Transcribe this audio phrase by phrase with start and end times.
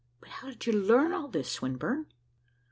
[0.19, 2.07] "But how did you learn all this, Swinburne?"